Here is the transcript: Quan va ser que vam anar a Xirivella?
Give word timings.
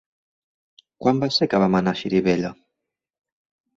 Quan 1.03 1.21
va 1.23 1.29
ser 1.37 1.49
que 1.51 1.61
vam 1.65 1.79
anar 1.81 1.93
a 1.97 2.01
Xirivella? 2.03 2.51